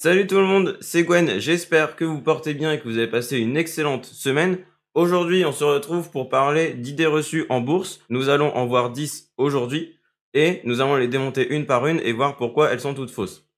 [0.00, 3.08] Salut tout le monde, c'est Gwen, j'espère que vous portez bien et que vous avez
[3.08, 4.58] passé une excellente semaine.
[4.94, 7.98] Aujourd'hui, on se retrouve pour parler d'idées reçues en bourse.
[8.08, 9.98] Nous allons en voir 10 aujourd'hui
[10.34, 13.48] et nous allons les démonter une par une et voir pourquoi elles sont toutes fausses.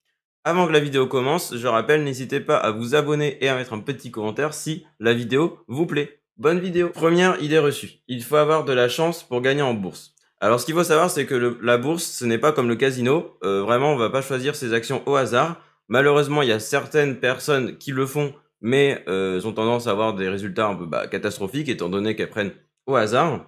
[0.43, 3.75] Avant que la vidéo commence, je rappelle, n'hésitez pas à vous abonner et à mettre
[3.75, 6.23] un petit commentaire si la vidéo vous plaît.
[6.39, 10.15] Bonne vidéo Première idée reçue, il faut avoir de la chance pour gagner en bourse.
[10.41, 13.37] Alors ce qu'il faut savoir, c'est que la bourse, ce n'est pas comme le casino.
[13.45, 15.61] Euh, vraiment, on va pas choisir ses actions au hasard.
[15.91, 20.15] Malheureusement, il y a certaines personnes qui le font, mais euh, ont tendance à avoir
[20.15, 22.53] des résultats un peu bah, catastrophiques, étant donné qu'elles prennent
[22.87, 23.45] au hasard.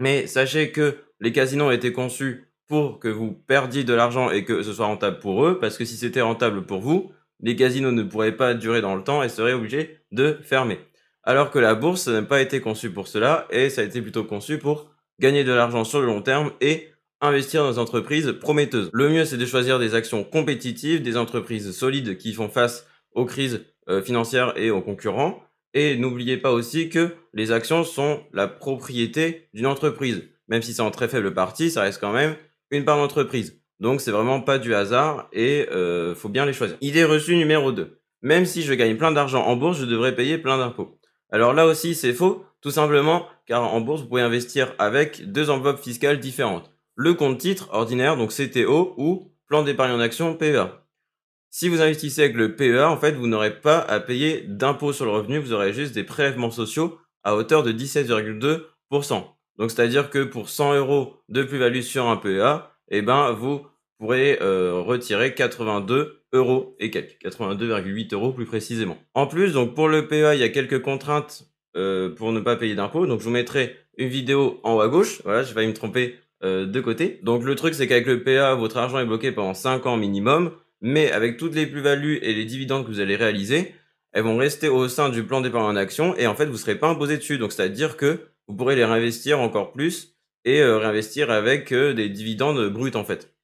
[0.00, 4.44] Mais sachez que les casinos ont été conçus pour que vous perdiez de l'argent et
[4.44, 7.92] que ce soit rentable pour eux, parce que si c'était rentable pour vous, les casinos
[7.92, 10.80] ne pourraient pas durer dans le temps et seraient obligés de fermer.
[11.22, 14.24] Alors que la bourse n'a pas été conçue pour cela, et ça a été plutôt
[14.24, 14.90] conçu pour
[15.20, 16.88] gagner de l'argent sur le long terme et
[17.20, 18.90] investir dans des entreprises prometteuses.
[18.92, 23.24] Le mieux, c'est de choisir des actions compétitives, des entreprises solides qui font face aux
[23.24, 25.42] crises euh, financières et aux concurrents.
[25.74, 30.22] Et n'oubliez pas aussi que les actions sont la propriété d'une entreprise.
[30.48, 32.34] Même si c'est en très faible partie, ça reste quand même
[32.70, 33.60] une part d'entreprise.
[33.78, 36.76] Donc c'est vraiment pas du hasard et euh, faut bien les choisir.
[36.80, 37.98] Idée reçue numéro 2.
[38.22, 40.98] Même si je gagne plein d'argent en bourse, je devrais payer plein d'impôts.
[41.30, 45.50] Alors là aussi c'est faux, tout simplement car en bourse vous pouvez investir avec deux
[45.50, 46.70] enveloppes fiscales différentes.
[47.02, 50.84] Le compte titre ordinaire, donc CTO, ou plan d'épargne en action PEA.
[51.48, 55.06] Si vous investissez avec le PEA, en fait, vous n'aurez pas à payer d'impôts sur
[55.06, 59.24] le revenu, vous aurez juste des prélèvements sociaux à hauteur de 17,2%.
[59.56, 63.66] Donc c'est-à dire que pour 100 euros de plus-value sur un PEA, eh ben vous
[63.98, 68.98] pourrez euh, retirer 82 euros et quelques, 82,8 euros plus précisément.
[69.14, 71.48] En plus, donc pour le PEA, il y a quelques contraintes
[71.78, 73.06] euh, pour ne pas payer d'impôts.
[73.06, 75.22] Donc je vous mettrai une vidéo en haut à gauche.
[75.24, 77.20] Voilà, je vais me tromper euh, de côté.
[77.22, 80.52] Donc le truc, c'est qu'avec le PEA, votre argent est bloqué pendant 5 ans minimum,
[80.80, 83.74] mais avec toutes les plus-values et les dividendes que vous allez réaliser,
[84.12, 86.58] elles vont rester au sein du plan d'épargne en action et en fait, vous ne
[86.58, 87.38] serez pas imposé dessus.
[87.38, 92.08] Donc c'est-à-dire que vous pourrez les réinvestir encore plus et euh, réinvestir avec euh, des
[92.08, 93.34] dividendes bruts en fait.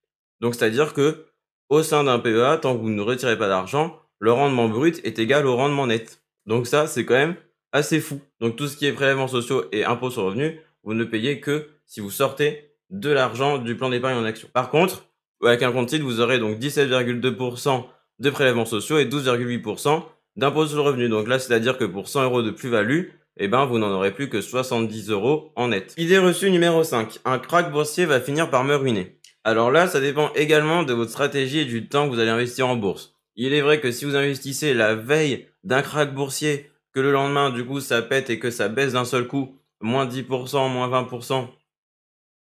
[0.41, 1.27] Donc c'est-à-dire que
[1.69, 5.19] au sein d'un PEA, tant que vous ne retirez pas d'argent, le rendement brut est
[5.19, 6.23] égal au rendement net.
[6.47, 7.37] Donc ça, c'est quand même
[7.73, 8.21] assez fou.
[8.41, 11.69] Donc tout ce qui est prélèvements sociaux et impôts sur revenu, vous ne payez que
[11.85, 14.49] si vous sortez de l'argent du plan d'épargne en action.
[14.53, 15.07] Par contre,
[15.43, 17.85] avec un compte titre, vous aurez donc 17,2%
[18.19, 20.03] de prélèvements sociaux et 12,8%
[20.37, 21.09] d'impôts sur le revenu.
[21.09, 23.09] Donc là, c'est-à-dire que pour 100 euros de plus-value,
[23.39, 25.95] eh ben vous n'en aurez plus que 70 euros en net.
[25.99, 27.19] Idée reçue numéro 5.
[27.25, 29.19] Un crack boursier va finir par me ruiner.
[29.45, 32.67] Alors là, ça dépend également de votre stratégie et du temps que vous allez investir
[32.67, 33.15] en bourse.
[33.37, 37.51] Il est vrai que si vous investissez la veille d'un crack boursier, que le lendemain,
[37.51, 41.47] du coup, ça pète et que ça baisse d'un seul coup, moins 10%, moins 20%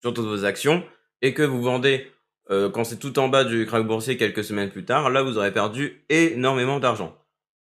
[0.05, 0.85] sur toutes vos actions,
[1.23, 2.07] et que vous vendez
[2.51, 5.39] euh, quand c'est tout en bas du crack boursier quelques semaines plus tard, là, vous
[5.39, 7.17] aurez perdu énormément d'argent.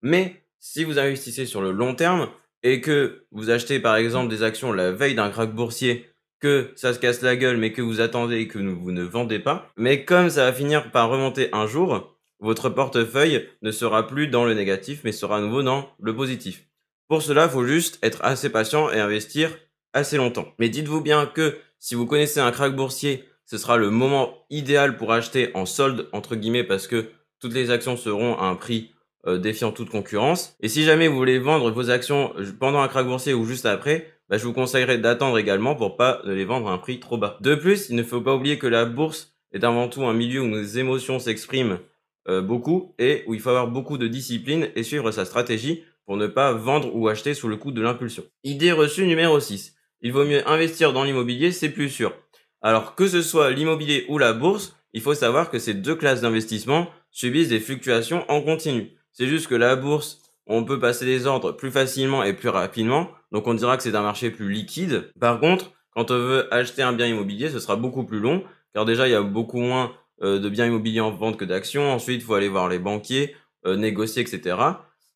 [0.01, 2.29] Mais si vous investissez sur le long terme,
[2.63, 6.05] et que vous achetez par exemple des actions la veille d'un crack boursier,
[6.39, 9.39] que ça se casse la gueule mais que vous attendez et que vous ne vendez
[9.39, 14.27] pas, mais comme ça va finir par remonter un jour, votre portefeuille ne sera plus
[14.27, 16.65] dans le négatif mais sera à nouveau dans le positif.
[17.09, 19.57] Pour cela, il faut juste être assez patient et investir
[19.93, 20.53] assez longtemps.
[20.59, 24.97] Mais dites-vous bien que si vous connaissez un crack boursier, ce sera le moment idéal
[24.97, 27.09] pour acheter en solde entre guillemets parce que
[27.39, 28.91] toutes les actions seront à un prix
[29.27, 30.55] euh, défiant toute concurrence.
[30.59, 33.65] Et si jamais vous voulez vendre vos actions euh, pendant un crack boursier ou juste
[33.65, 37.17] après, bah, je vous conseillerais d'attendre également pour pas les vendre à un prix trop
[37.17, 37.37] bas.
[37.41, 40.41] De plus, il ne faut pas oublier que la bourse est avant tout un milieu
[40.41, 41.79] où nos émotions s'expriment
[42.27, 46.17] euh, beaucoup et où il faut avoir beaucoup de discipline et suivre sa stratégie pour
[46.17, 48.23] ne pas vendre ou acheter sous le coup de l'impulsion.
[48.43, 49.75] Idée reçue numéro 6.
[50.01, 52.13] Il vaut mieux investir dans l'immobilier, c'est plus sûr.
[52.61, 56.21] Alors que ce soit l'immobilier ou la bourse, il faut savoir que ces deux classes
[56.21, 58.91] d'investissement subissent des fluctuations en continu.
[59.13, 63.09] C'est juste que la bourse, on peut passer les ordres plus facilement et plus rapidement.
[63.31, 65.11] Donc on dira que c'est un marché plus liquide.
[65.19, 68.43] Par contre, quand on veut acheter un bien immobilier, ce sera beaucoup plus long.
[68.73, 71.91] Car déjà, il y a beaucoup moins euh, de biens immobiliers en vente que d'actions.
[71.91, 73.35] Ensuite, il faut aller voir les banquiers,
[73.65, 74.55] euh, négocier, etc.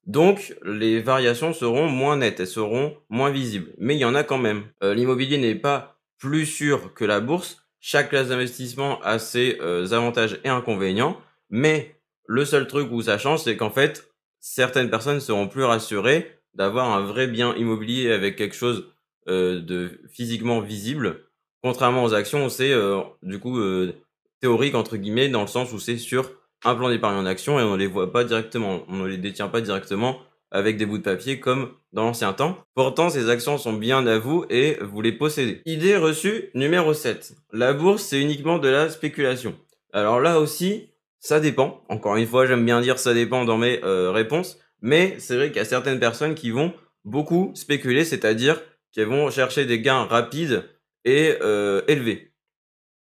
[0.06, 3.72] Donc, les variations seront moins nettes, elles seront moins visibles.
[3.78, 4.64] Mais il y en a quand même.
[4.84, 7.66] Euh, l'immobilier n'est pas plus sûr que la bourse.
[7.80, 11.20] Chaque classe d'investissement a ses avantages et inconvénients.
[11.50, 11.96] Mais
[12.26, 14.10] le seul truc où ça change, c'est qu'en fait,
[14.40, 18.94] certaines personnes seront plus rassurées d'avoir un vrai bien immobilier avec quelque chose
[19.28, 21.22] euh, de physiquement visible,
[21.64, 23.94] contrairement aux actions c'est euh, du coup euh,
[24.42, 26.30] théorique entre guillemets dans le sens où c'est sur
[26.66, 29.18] un plan d'épargne en action et on ne les voit pas directement, on ne les
[29.18, 30.20] détient pas directement
[30.52, 32.58] avec des bouts de papier comme dans l'ancien temps.
[32.76, 35.62] Pourtant, ces actions sont bien à vous et vous les possédez.
[35.66, 37.34] Idée reçue numéro 7.
[37.52, 39.56] La bourse, c'est uniquement de la spéculation.
[39.94, 40.90] Alors là aussi,
[41.26, 41.82] Ça dépend.
[41.88, 44.60] Encore une fois, j'aime bien dire ça dépend dans mes euh, réponses.
[44.82, 46.74] Mais c'est vrai qu'il y a certaines personnes qui vont
[47.06, 48.62] beaucoup spéculer, c'est-à-dire
[48.92, 50.66] qu'elles vont chercher des gains rapides
[51.06, 52.33] et euh, élevés.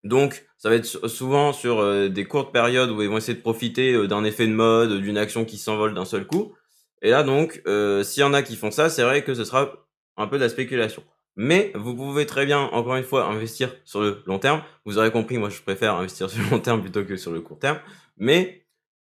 [0.08, 3.42] Donc, ça va être souvent sur euh, des courtes périodes où ils vont essayer de
[3.42, 6.56] profiter d'un effet de mode, d'une action qui s'envole d'un seul coup.
[7.02, 7.62] Et là, donc,
[8.04, 9.88] s'il y en a qui font ça, c'est vrai que ce sera
[10.18, 11.04] un peu de la spéculation.
[11.36, 14.64] Mais vous pouvez très bien, encore une fois, investir sur le long terme.
[14.86, 17.42] Vous aurez compris, moi je préfère investir sur le long terme plutôt que sur le
[17.42, 17.80] court terme.
[18.18, 18.66] Mais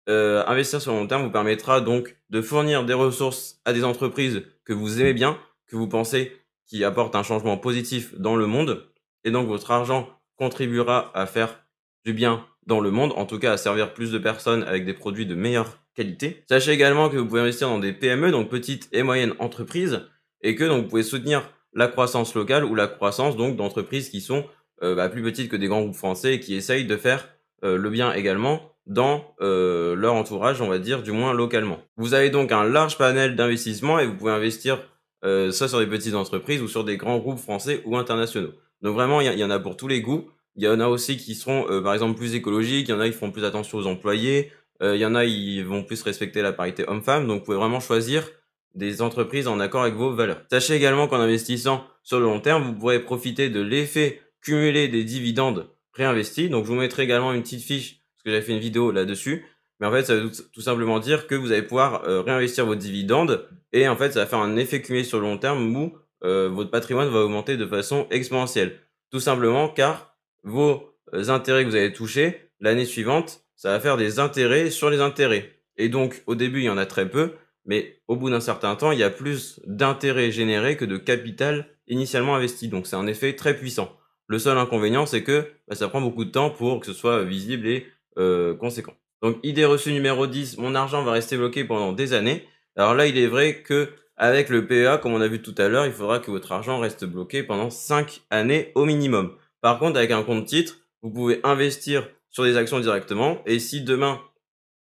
[0.08, 3.84] euh, investir sur le long terme vous permettra donc de fournir des ressources à des
[3.84, 6.36] entreprises que vous aimez bien, que vous pensez
[6.66, 8.88] qui apportent un changement positif dans le monde.
[9.24, 10.08] Et donc votre argent
[10.40, 11.62] contribuera à faire
[12.06, 14.94] du bien dans le monde, en tout cas à servir plus de personnes avec des
[14.94, 16.44] produits de meilleure qualité.
[16.48, 20.00] Sachez également que vous pouvez investir dans des PME, donc petites et moyennes entreprises,
[20.40, 21.42] et que donc vous pouvez soutenir
[21.74, 24.46] la croissance locale ou la croissance donc d'entreprises qui sont
[24.82, 27.28] euh, bah, plus petites que des grands groupes français et qui essayent de faire
[27.62, 31.80] euh, le bien également dans euh, leur entourage, on va dire, du moins localement.
[31.98, 34.80] Vous avez donc un large panel d'investissement et vous pouvez investir
[35.22, 38.54] soit sur des petites entreprises ou sur des grands groupes français ou internationaux.
[38.82, 40.30] Donc vraiment, il y, en a pour tous les goûts.
[40.56, 42.88] Il y en a aussi qui seront, par exemple, plus écologiques.
[42.88, 44.52] Il y en a qui feront plus attention aux employés.
[44.82, 47.26] Il y en a qui vont plus respecter la parité homme-femme.
[47.26, 48.26] Donc vous pouvez vraiment choisir
[48.74, 50.42] des entreprises en accord avec vos valeurs.
[50.50, 55.04] Sachez également qu'en investissant sur le long terme, vous pourrez profiter de l'effet cumulé des
[55.04, 56.48] dividendes réinvestis.
[56.48, 59.44] Donc je vous mettrai également une petite fiche, parce que j'avais fait une vidéo là-dessus.
[59.80, 62.74] Mais en fait, ça veut tout simplement dire que vous allez pouvoir euh, réinvestir vos
[62.74, 65.96] dividendes et en fait, ça va faire un effet cumulé sur le long terme où
[66.24, 68.78] euh, votre patrimoine va augmenter de façon exponentielle.
[69.10, 73.96] Tout simplement car vos euh, intérêts que vous allez toucher l'année suivante, ça va faire
[73.96, 75.56] des intérêts sur les intérêts.
[75.76, 77.32] Et donc, au début, il y en a très peu,
[77.64, 81.66] mais au bout d'un certain temps, il y a plus d'intérêt généré que de capital
[81.86, 82.68] initialement investi.
[82.68, 83.92] Donc c'est un effet très puissant.
[84.26, 87.24] Le seul inconvénient, c'est que bah, ça prend beaucoup de temps pour que ce soit
[87.24, 87.86] visible et
[88.18, 88.94] euh, conséquent.
[89.22, 92.46] Donc idée reçue numéro 10, mon argent va rester bloqué pendant des années.
[92.76, 93.90] Alors là, il est vrai que
[94.20, 96.78] avec le PEA, comme on a vu tout à l'heure, il faudra que votre argent
[96.78, 99.34] reste bloqué pendant 5 années au minimum.
[99.62, 103.40] Par contre, avec un compte titre, vous pouvez investir sur des actions directement.
[103.46, 104.20] Et si demain,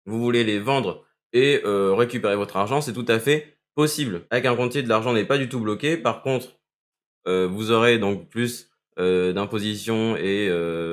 [0.07, 4.25] vous voulez les vendre et euh, récupérer votre argent, c'est tout à fait possible.
[4.31, 5.97] Avec un compte de l'argent n'est pas du tout bloqué.
[5.97, 6.57] Par contre,
[7.27, 10.49] euh, vous aurez donc plus euh, d'imposition et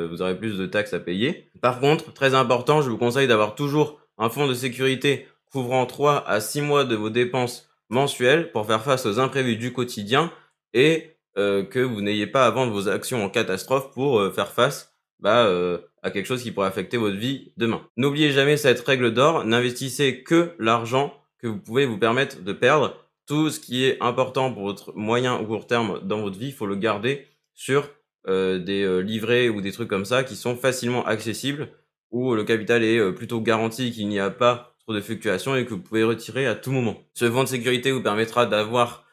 [0.07, 1.49] vous aurez plus de taxes à payer.
[1.63, 6.29] Par contre, très important, je vous conseille d'avoir toujours un fonds de sécurité couvrant 3
[6.29, 10.33] à 6 mois de vos dépenses mensuelles pour faire face aux imprévus du quotidien
[10.75, 15.47] et que vous n'ayez pas à vendre vos actions en catastrophe pour faire face bah,
[15.47, 17.83] euh, à quelque chose qui pourrait affecter votre vie demain.
[17.97, 22.97] N'oubliez jamais cette règle d'or, n'investissez que l'argent que vous pouvez vous permettre de perdre.
[23.27, 26.55] Tout ce qui est important pour votre moyen ou court terme dans votre vie, il
[26.55, 27.91] faut le garder sur
[28.27, 31.69] euh, des euh, livrets ou des trucs comme ça qui sont facilement accessibles,
[32.11, 35.81] où le capital est plutôt garanti, qu'il n'y a pas de fluctuations et que vous
[35.81, 36.99] pouvez retirer à tout moment.
[37.15, 39.05] Ce fonds de sécurité vous permettra d'avoir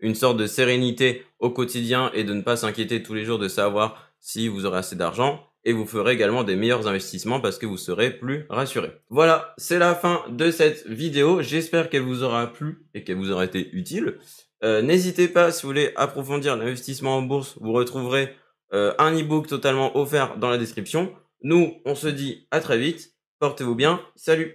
[0.00, 3.48] une sorte de sérénité au quotidien et de ne pas s'inquiéter tous les jours de
[3.48, 7.66] savoir si vous aurez assez d'argent et vous ferez également des meilleurs investissements parce que
[7.66, 8.90] vous serez plus rassuré.
[9.10, 11.42] Voilà, c'est la fin de cette vidéo.
[11.42, 14.18] J'espère qu'elle vous aura plu et qu'elle vous aura été utile.
[14.64, 18.34] Euh, n'hésitez pas, si vous voulez approfondir l'investissement en bourse, vous retrouverez
[18.72, 21.12] euh, un e-book totalement offert dans la description.
[21.42, 23.14] Nous, on se dit à très vite.
[23.38, 24.00] Portez-vous bien.
[24.16, 24.46] Salut